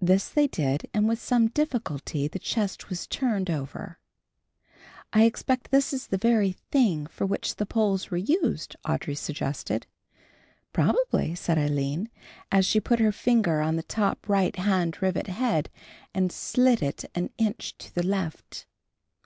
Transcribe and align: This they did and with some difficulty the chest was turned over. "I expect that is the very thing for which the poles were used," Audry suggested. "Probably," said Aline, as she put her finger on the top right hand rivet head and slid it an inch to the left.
This 0.00 0.28
they 0.28 0.46
did 0.46 0.88
and 0.94 1.08
with 1.08 1.18
some 1.20 1.48
difficulty 1.48 2.28
the 2.28 2.38
chest 2.38 2.88
was 2.88 3.08
turned 3.08 3.50
over. 3.50 3.98
"I 5.12 5.24
expect 5.24 5.72
that 5.72 5.92
is 5.92 6.06
the 6.06 6.16
very 6.16 6.52
thing 6.70 7.08
for 7.08 7.26
which 7.26 7.56
the 7.56 7.66
poles 7.66 8.08
were 8.08 8.18
used," 8.18 8.76
Audry 8.84 9.16
suggested. 9.18 9.88
"Probably," 10.72 11.34
said 11.34 11.58
Aline, 11.58 12.08
as 12.52 12.66
she 12.66 12.78
put 12.78 13.00
her 13.00 13.10
finger 13.10 13.60
on 13.60 13.74
the 13.74 13.82
top 13.82 14.28
right 14.28 14.54
hand 14.54 15.02
rivet 15.02 15.26
head 15.26 15.70
and 16.14 16.30
slid 16.30 16.80
it 16.80 17.06
an 17.16 17.30
inch 17.36 17.76
to 17.78 17.92
the 17.92 18.06
left. 18.06 18.64